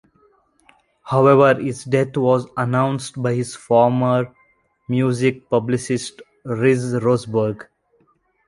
[1.03, 4.33] However his death was announced by his former
[4.89, 7.67] music publicist Liz Roseberg.